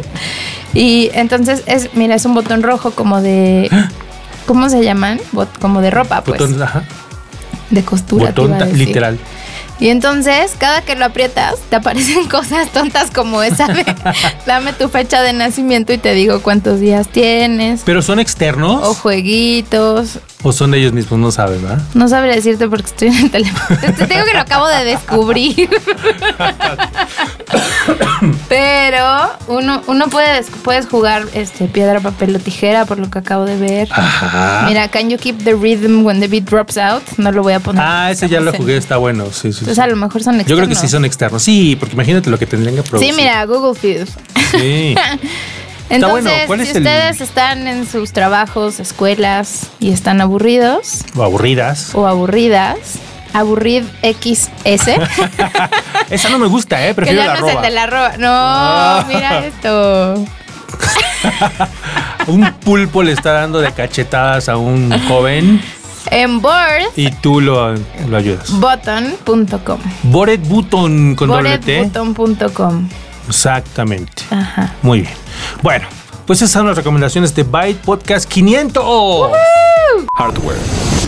[0.74, 3.70] y entonces es mira es un botón rojo como de
[4.46, 5.20] ¿cómo se llaman?
[5.34, 6.84] Bot- como de ropa pues botón, ajá,
[7.70, 8.88] de costura te botón iba a ta- decir.
[8.88, 9.18] literal.
[9.80, 13.86] y entonces cada que lo aprietas te aparecen cosas tontas como esa de
[14.46, 18.94] dame tu fecha de nacimiento y te digo cuántos días tienes Pero son externos o
[18.94, 21.82] jueguitos o son ellos mismos, no sabes, ¿verdad?
[21.94, 23.80] No sabría decirte porque estoy en el teléfono.
[23.80, 25.70] Te, te digo que lo acabo de descubrir.
[28.50, 33.46] Pero uno, uno puede, puedes jugar este, piedra, papel o tijera, por lo que acabo
[33.46, 33.90] de ver.
[33.92, 34.66] Ajá.
[34.68, 37.04] Mira, can you keep the rhythm when the beat drops out?
[37.18, 37.82] No lo voy a poner.
[37.86, 39.26] Ah, ese ya lo en- jugué, está bueno.
[39.28, 39.82] Sí, sí, Entonces sí.
[39.82, 40.50] a lo mejor son externos.
[40.50, 41.44] Yo creo que sí son externos.
[41.44, 43.14] Sí, porque imagínate lo que tendrían que producir.
[43.14, 44.08] Sí, mira, Google Feed.
[44.52, 44.96] Sí.
[45.90, 46.48] Entonces, bueno.
[46.48, 51.96] ¿Cuál si es el- ustedes están en sus trabajos, escuelas y están aburridos O aburridas.
[51.96, 52.78] o aburridas,
[53.34, 55.00] aburrid XS.
[56.10, 56.90] Esa no me gusta, ¿eh?
[56.90, 58.12] Que Prefiero ya la no es el de la arroba.
[58.18, 59.06] No, Ah.
[59.08, 60.26] mira esto.
[62.28, 65.62] Un pulpo le está dando de cachetadas a un joven
[66.12, 68.52] En board y tú lo, lo ayudas.
[68.60, 69.80] button.com.
[70.04, 71.30] Bored Button con.
[71.30, 72.90] Boredbutton.com.
[73.28, 74.24] Exactamente.
[74.30, 74.74] Ajá.
[74.82, 75.14] Muy bien.
[75.62, 75.88] Bueno,
[76.26, 79.32] pues esas son las recomendaciones de Byte Podcast 500.
[80.18, 80.58] Hardware.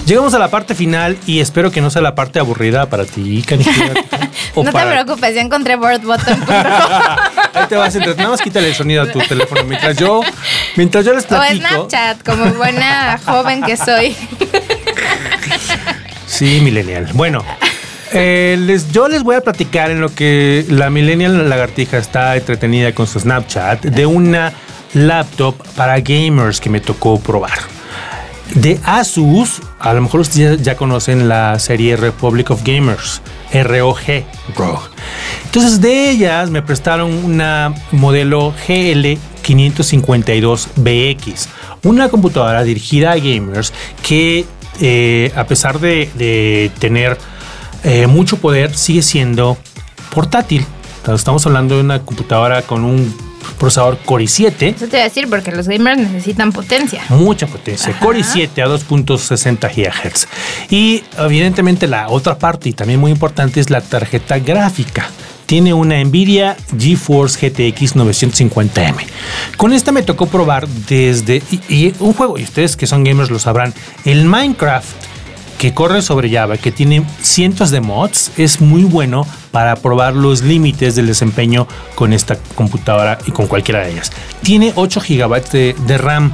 [0.06, 3.44] Llegamos a la parte final y espero que no sea la parte aburrida para ti,
[3.46, 3.94] Canijita.
[4.56, 6.56] o no para- te preocupes, ya encontré boardbutton.com.
[7.54, 8.18] Ahí te vas a entrar.
[8.18, 10.22] Nada más quítale el sonido a tu teléfono mientras yo,
[10.76, 11.68] mientras yo les o platico.
[11.68, 14.16] Snapchat, como buena joven que soy.
[16.26, 17.10] Sí, millennial.
[17.14, 17.44] Bueno,
[18.14, 22.94] eh, les, yo les voy a platicar en lo que la millennial lagartija está entretenida
[22.94, 24.54] con su Snapchat de una
[24.94, 27.60] laptop para gamers que me tocó probar.
[28.56, 33.22] De Asus, a lo mejor ustedes ya, conocen la serie Republic of Gamers,
[33.54, 34.24] ROG.
[34.56, 34.90] ROG.
[35.46, 41.48] Entonces de ellas me prestaron una modelo GL 552BX,
[41.84, 44.46] una computadora dirigida a gamers que
[44.82, 47.20] eh, a pesar de, de tener
[47.84, 49.58] eh, mucho poder sigue siendo
[50.14, 50.66] portátil.
[50.98, 53.16] Entonces, estamos hablando de una computadora con un
[53.58, 57.04] procesador Core i7, Eso te iba a decir porque los gamers necesitan potencia.
[57.10, 57.92] mucha potencia.
[57.92, 58.00] Ajá.
[58.00, 60.28] Core i7 a 2.60 GHz.
[60.70, 65.10] Y evidentemente la otra parte y también muy importante es la tarjeta gráfica.
[65.46, 68.96] Tiene una Nvidia GeForce GTX 950M.
[69.58, 73.32] Con esta me tocó probar desde y, y un juego y ustedes que son gamers
[73.32, 73.74] lo sabrán,
[74.06, 75.09] el Minecraft
[75.60, 80.42] que corre sobre Java, que tiene cientos de mods, es muy bueno para probar los
[80.42, 84.10] límites del desempeño con esta computadora y con cualquiera de ellas.
[84.42, 86.32] Tiene 8 GB de, RAM.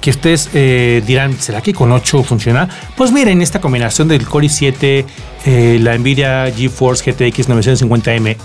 [0.00, 2.68] Que ustedes eh, dirán, ¿será que con 8 funciona?
[2.96, 5.04] Pues miren, esta combinación del Core i7,
[5.44, 8.36] eh, la Nvidia GeForce GTX 950M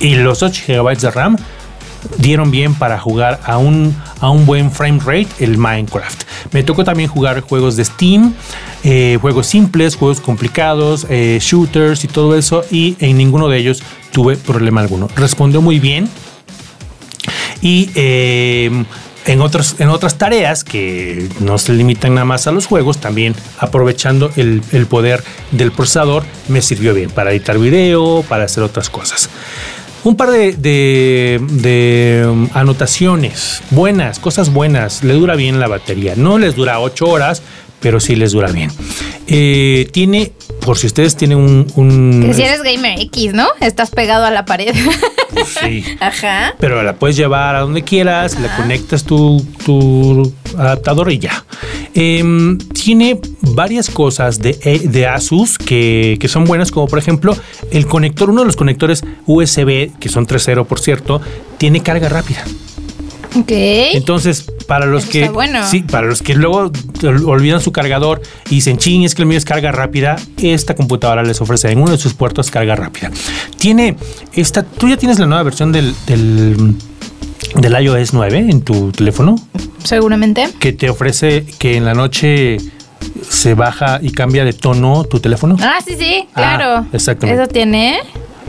[0.00, 1.36] y los 8 GB de RAM
[2.16, 6.22] dieron bien para jugar a un, a un buen frame rate el Minecraft.
[6.54, 8.32] Me tocó también jugar juegos de Steam,
[8.84, 13.82] eh, juegos simples, juegos complicados, eh, shooters y todo eso, y en ninguno de ellos
[14.12, 15.08] tuve problema alguno.
[15.16, 16.08] Respondió muy bien
[17.60, 18.70] y eh,
[19.26, 19.40] en,
[19.78, 24.62] en otras tareas que no se limitan nada más a los juegos, también aprovechando el,
[24.70, 29.28] el poder del procesador, me sirvió bien para editar video, para hacer otras cosas.
[30.04, 35.02] Un par de, de- de, um, anotaciones buenas, cosas buenas.
[35.02, 36.12] Le dura bien la batería.
[36.16, 37.42] No les dura 8 horas,
[37.80, 38.70] pero sí les dura bien.
[39.26, 41.66] Eh, tiene, por si ustedes tienen un...
[41.76, 43.48] un- Que si eres gamer X, ¿no?
[43.60, 44.74] Estás pegado a la pared.
[45.62, 45.82] sí.
[46.00, 46.54] Ajá.
[46.58, 51.44] pero la puedes llevar a donde quieras, le conectas tu, tu adaptador y ya.
[51.94, 57.36] Em, tiene varias cosas de, eh, de Asus que, que son buenas, como por ejemplo
[57.70, 61.20] el conector, uno de los conectores USB, que son 3.0 por cierto,
[61.58, 62.44] tiene carga rápida.
[63.36, 63.50] Ok.
[63.50, 65.60] Entonces, para los Eso que está bueno.
[65.68, 66.70] sí, para los que luego
[67.02, 70.74] ol- olvidan su cargador y dicen, ching, es que el mío es carga rápida, esta
[70.74, 73.10] computadora les ofrece en uno de sus puertos carga rápida.
[73.58, 73.96] Tiene
[74.34, 76.74] esta, tú ya tienes la nueva versión del, del,
[77.56, 79.34] del iOS 9 en tu teléfono,
[79.84, 80.48] Seguramente.
[80.58, 82.56] que te ofrece que en la noche
[83.28, 85.56] se baja y cambia de tono tu teléfono.
[85.60, 86.86] Ah, sí, sí, Ah, claro.
[86.92, 87.42] exactamente.
[87.42, 87.98] Eso tiene.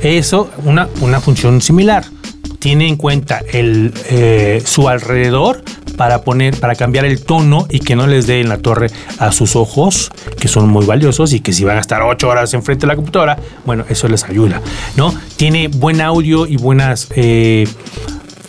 [0.02, 2.06] Eso, una, una función similar.
[2.60, 5.62] Tiene en cuenta el, eh, su alrededor
[5.98, 8.88] para poner, para cambiar el tono y que no les dé en la torre
[9.20, 12.54] a sus ojos, que son muy valiosos y que si van a estar ocho horas
[12.54, 14.62] enfrente de la computadora, bueno, eso les ayuda,
[14.98, 15.14] ¿no?
[15.38, 17.68] Tiene buen audio y buenas eh,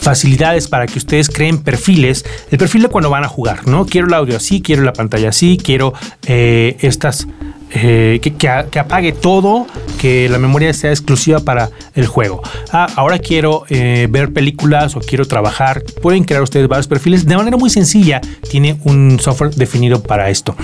[0.06, 2.24] facilidades para que ustedes creen perfiles.
[2.52, 3.86] El perfil de cuando van a jugar, ¿no?
[3.86, 5.94] Quiero el audio así, quiero la pantalla así, quiero
[6.28, 7.26] eh, estas.
[7.70, 9.66] Eh, que, que apague todo,
[9.98, 12.42] que la memoria sea exclusiva para el juego.
[12.72, 15.82] Ah, ahora quiero eh, ver películas o quiero trabajar.
[16.00, 18.20] Pueden crear ustedes varios perfiles de manera muy sencilla.
[18.50, 20.54] Tiene un software definido para esto.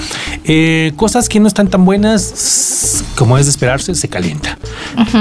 [0.45, 4.59] Eh, cosas que no están tan buenas, como es de esperarse, se calienta.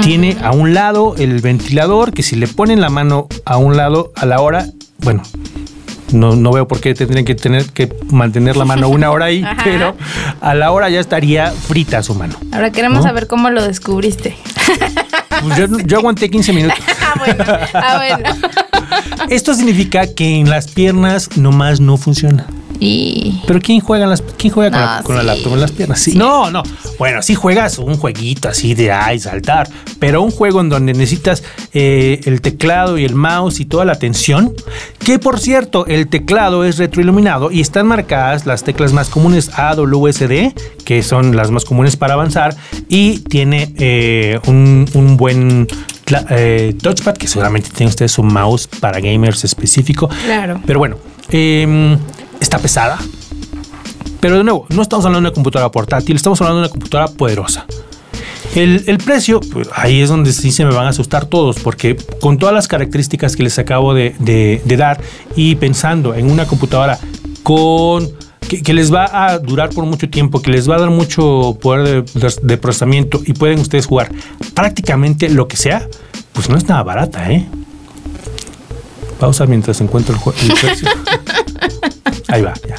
[0.02, 4.12] Tiene a un lado el ventilador que si le ponen la mano a un lado
[4.16, 4.66] a la hora,
[4.98, 5.22] bueno,
[6.12, 9.44] no, no veo por qué tendrían que tener que mantener la mano una hora ahí,
[9.64, 9.96] pero
[10.40, 12.34] a la hora ya estaría frita su mano.
[12.52, 13.04] Ahora queremos ¿No?
[13.04, 14.36] saber cómo lo descubriste.
[15.42, 16.78] Pues yo, yo aguanté 15 minutos.
[17.00, 17.44] ah, bueno.
[17.74, 18.30] Ah, bueno.
[19.28, 22.46] Esto significa que en las piernas nomás no funciona.
[22.84, 23.40] Y.
[23.46, 25.26] Pero ¿quién juega, en las, quién juega con, la, No, con la sí.
[25.28, 26.00] laptop en las piernas?
[26.00, 26.12] Sí.
[26.12, 26.18] Sí.
[26.18, 26.64] No, no.
[26.98, 29.68] Bueno, sí juegas un jueguito así de ay, saltar,
[30.00, 33.92] pero un juego en donde necesitas eh, el teclado y el mouse y toda la
[33.92, 34.52] atención.
[34.98, 39.76] Que por cierto, el teclado es retroiluminado y están marcadas las teclas más comunes A,
[39.76, 40.52] W, S, D,
[40.84, 42.56] que son las más comunes para avanzar,
[42.88, 45.68] y tiene eh, un, un buen
[46.30, 50.08] eh, touchpad, que seguramente tienen ustedes un mouse para gamers específico.
[50.24, 50.60] Claro.
[50.66, 50.96] Pero bueno,
[51.30, 51.96] em,
[52.42, 52.98] está pesada.
[54.20, 57.10] Pero de nuevo, no estamos hablando de una computadora portátil, estamos hablando de una computadora
[57.10, 57.66] poderosa.
[58.54, 61.96] El, el precio, pues, ahí es donde sí se me van a asustar todos, porque
[62.20, 65.00] con todas las características que les acabo de, dar
[65.34, 66.98] y pensando en una computadora
[67.42, 68.10] con
[68.48, 72.04] que, les va a durar por mucho tiempo, que les va a dar mucho poder
[72.04, 74.12] de, procesamiento y pueden ustedes jugar
[74.52, 75.88] prácticamente lo que sea,
[76.34, 77.48] pues no es nada barata, ¿eh?
[79.18, 80.88] Pausa mientras encuentro el precio.
[82.32, 82.76] Ahí va, ya.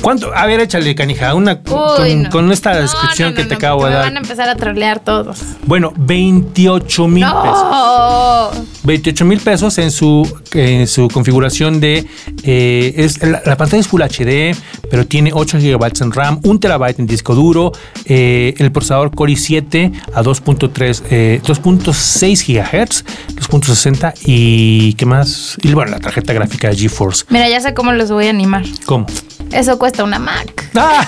[0.00, 0.34] ¿Cuánto?
[0.34, 2.30] A ver, échale, canija, una con, Uy, no.
[2.30, 4.04] con esta descripción no, que te acabo de dar.
[4.06, 5.38] van a empezar a trolear todos.
[5.64, 7.64] Bueno, 28 mil pesos.
[7.70, 8.50] No.
[8.82, 12.04] 28 mil pesos en su, en su configuración de.
[12.42, 14.56] eh, es, la, la pantalla es Full HD,
[14.92, 17.72] pero tiene 8 GB en RAM, 1 TB en disco duro,
[18.04, 23.02] eh, el procesador Core i7 a 2.3, eh, 2.6 GHz,
[23.36, 24.92] 2.60 y.
[24.92, 25.56] ¿Qué más?
[25.62, 27.24] Y bueno, la tarjeta gráfica de GeForce.
[27.30, 28.64] Mira, ya sé cómo los voy a animar.
[28.84, 29.06] ¿Cómo?
[29.50, 30.70] Eso cuesta una Mac.
[30.76, 31.06] ¡Ah!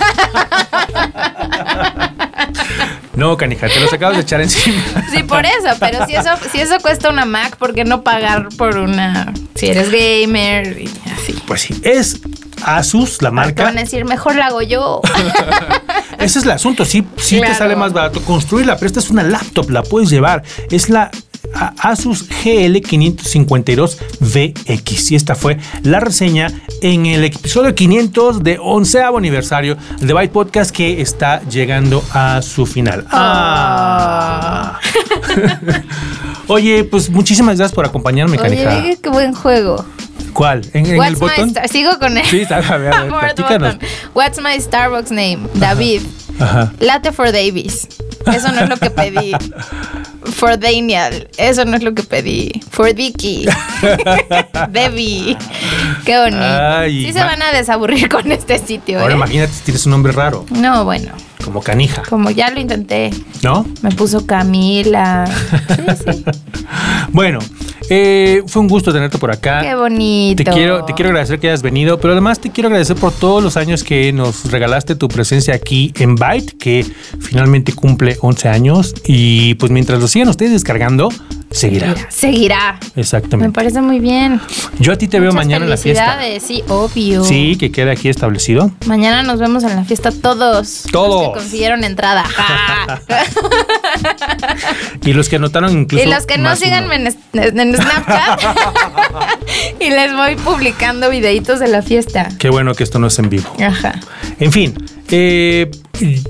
[3.17, 4.83] No, canija, te los acabas de echar encima.
[5.13, 8.49] Sí, por eso, pero si eso, si eso cuesta una Mac, ¿por qué no pagar
[8.59, 9.33] por una?
[9.55, 11.33] Si eres gamer y así.
[11.47, 12.21] Pues sí, es
[12.65, 13.65] Asus la Te marca.
[13.65, 15.01] van a decir, mejor la hago yo.
[16.19, 19.23] Ese es el asunto, sí, sí te sale más barato construirla, pero esta es una
[19.23, 20.43] laptop, la puedes llevar.
[20.71, 21.11] Es la
[21.79, 26.49] Asus GL552VX y esta fue la reseña
[26.81, 32.67] en el episodio 500 de onceavo aniversario de Byte Podcast que está llegando a su
[32.67, 33.07] final.
[33.11, 34.79] Ah.
[36.49, 39.85] Oye, pues muchísimas gracias por acompañarme, Oye, qué buen juego.
[40.35, 40.63] ¿Cuál?
[40.73, 41.55] ¿En, en el botón?
[41.71, 42.25] Sigo con él.
[42.27, 43.05] Sí, a ver, a.
[44.15, 45.39] What's my Starbucks name?
[45.55, 46.03] David.
[46.39, 46.73] Ajá.
[46.81, 47.87] Latte for Davis.
[48.27, 49.33] Eso no es lo que pedí.
[50.37, 51.29] For Daniel.
[51.37, 52.51] Eso no es lo que pedí.
[52.71, 53.47] For Vicky.
[54.71, 55.37] Debbie.
[56.05, 56.43] Qué bonito.
[56.43, 59.01] Ay, sí se van a desaburrir con este sitio.
[59.01, 59.17] Ahora ¿eh?
[59.17, 61.13] imagínate si tienes un nombre raro, No, bueno.
[61.45, 63.11] Como canija, Como ya lo intenté.
[63.43, 63.67] ¿no?
[63.83, 65.25] Me puso Camila.
[66.05, 66.25] Sí, sí.
[67.11, 67.39] Bueno,
[67.91, 69.61] eh, fue un gusto tenerte por acá.
[69.61, 70.43] Qué bonito.
[70.43, 73.43] Te quiero, te quiero agradecer que hayas venido, pero además te quiero agradecer por todos
[73.43, 76.87] los años que nos regalaste tu presencia aquí en Byte, que
[77.21, 78.95] finalmente cumple 11 años.
[79.07, 81.11] Y pues mientras lo sigan ustedes descargando,
[81.55, 81.95] seguirá.
[81.95, 82.11] Seguirá.
[82.11, 82.79] Seguirá.
[82.95, 83.55] Me Exactamente.
[83.55, 84.41] parece muy bien.
[84.79, 86.19] Yo a ti te veo mañana en la fiesta.
[86.45, 87.25] Sí, obvio.
[87.25, 88.71] Sí, que quede aquí establecido.
[88.87, 90.85] Mañana nos vemos en la fiesta todos.
[90.91, 91.23] Todos.
[91.23, 92.25] Los que consiguieron entrada.
[92.25, 93.01] Ja.
[95.05, 96.05] Y los que anotaron incluso.
[96.05, 98.41] y los que no síganme en, en Snapchat.
[99.81, 102.29] y les voy publicando videitos de la fiesta.
[102.39, 103.51] Qué bueno que esto no es en vivo.
[103.63, 104.01] Ajá.
[104.41, 104.75] En fin,
[105.11, 105.71] eh,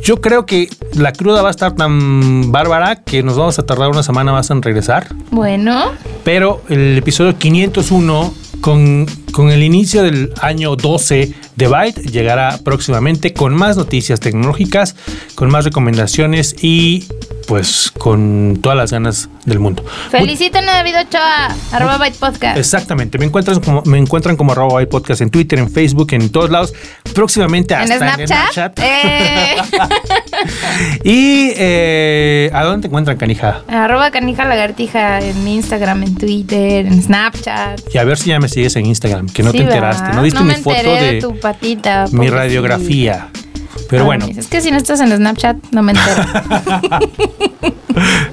[0.03, 3.91] yo creo que la cruda va a estar tan bárbara que nos vamos a tardar
[3.91, 5.09] una semana más en regresar.
[5.31, 5.93] Bueno,
[6.25, 13.33] Pero el episodio 501, con, con el inicio del año 12 de Byte, llegará próximamente
[13.33, 14.97] con más noticias tecnológicas,
[15.35, 17.05] con más recomendaciones y
[17.45, 19.85] pues con todas las ganas del mundo.
[20.11, 21.55] feliciten a David Ochoa.
[21.73, 22.57] Arroba Byte Podcast.
[22.59, 26.31] Exactamente, me encuentran como me encuentran como arroba Byte podcast en Twitter, en Facebook, en
[26.31, 26.73] todos lados.
[27.15, 28.79] Próximamente ¿En hasta en Snapchat?
[28.79, 28.79] Snapchat.
[28.83, 29.57] Eh.
[31.05, 33.63] y eh, ¿a dónde te encuentran, canija?
[33.69, 37.81] Arroba canija lagartija en Instagram, en Twitter, en Snapchat.
[37.95, 40.17] Y a ver si ya me sigues en Instagram, que no Sí, te enteraste, ¿verdad?
[40.17, 42.07] no diste no mi foto enteré de, tu patita.
[42.13, 43.29] mi radiografía.
[43.89, 47.75] Pero Ay, bueno, Es que si no estás en Snapchat, no me entero.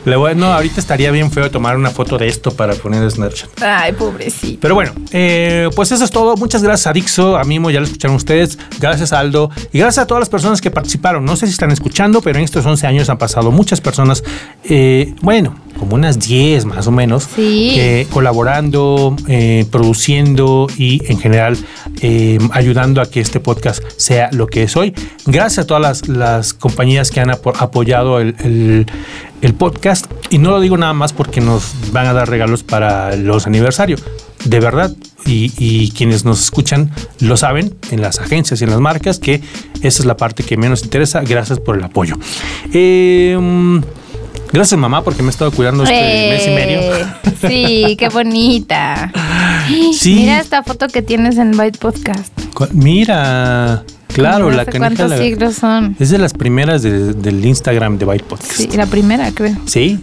[0.05, 3.11] le voy- no, ahorita estaría bien feo tomar una foto de esto para poner en
[3.11, 3.49] Snapchat.
[3.61, 4.59] Ay, pobrecito.
[4.61, 6.35] Pero bueno, eh, pues eso es todo.
[6.37, 8.57] Muchas gracias a Dixo, a Mimo, ya lo escucharon ustedes.
[8.79, 11.25] Gracias a Aldo y gracias a todas las personas que participaron.
[11.25, 14.23] No sé si están escuchando, pero en estos 11 años han pasado muchas personas,
[14.63, 17.75] eh, bueno, como unas 10 más o menos, Sí.
[17.79, 21.57] eh, colaborando, eh, produciendo y en general
[22.51, 24.93] ayudando a que este podcast sea lo que es hoy.
[25.25, 28.85] Gracias a todas las, las compañías que han apo- apoyado el, el-
[29.41, 30.05] el podcast.
[30.29, 34.03] Y no lo digo nada más porque nos van a dar regalos para los aniversarios.
[34.45, 34.91] De verdad,
[35.25, 39.35] y, y quienes nos escuchan lo saben en las agencias y en las marcas que
[39.81, 41.21] esa es la parte que menos interesa.
[41.21, 42.15] Gracias por el apoyo.
[42.73, 43.79] Eh, mm,
[44.51, 45.93] gracias mamá porque me he estado cuidando este
[46.29, 46.79] mes y medio.
[46.79, 47.05] Eh,
[47.47, 49.11] Sí, qué bonita.
[49.93, 50.13] Sí.
[50.15, 52.31] Mira esta foto que tienes en Byte Podcast.
[52.71, 53.83] Mira,
[54.13, 55.95] claro, la canija ¿Cuántos la- siglos son?
[55.99, 58.51] es de las primeras de- del Instagram de Byte Podcast.
[58.53, 59.55] Sí, la primera, creo.
[59.65, 59.99] Sí.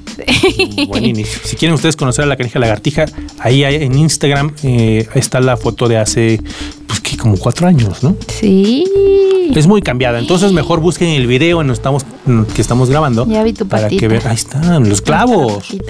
[0.88, 1.40] Buen inicio.
[1.44, 3.06] Si quieren ustedes conocer a la canija lagartija,
[3.38, 6.40] ahí hay- en Instagram eh, está la foto de hace,
[6.86, 8.16] pues que como cuatro años, ¿no?
[8.28, 8.84] Sí.
[9.54, 10.18] Es muy cambiada.
[10.18, 13.26] Entonces mejor busquen el video en estamos, mm, que estamos grabando.
[13.26, 14.00] Ya vi tu Para patita.
[14.00, 14.26] que vean.
[14.26, 15.70] Ahí están, los clavos.
[15.72, 15.82] Los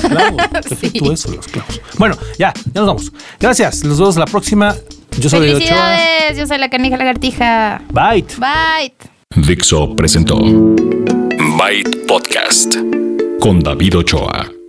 [0.00, 0.42] clavos.
[0.80, 0.92] Sí.
[1.12, 1.80] eso, los clavos.
[1.98, 3.12] Bueno, ya, ya nos vamos.
[3.40, 3.84] Gracias.
[3.84, 4.74] Los vemos la próxima.
[5.18, 5.54] Yo soy Ochoa.
[5.58, 7.82] Felicidades, yo soy la canija lagartija.
[7.92, 8.24] Bye.
[8.38, 9.10] Byte.
[9.36, 12.76] Dixo presentó Byte Podcast
[13.40, 14.61] con David Ochoa.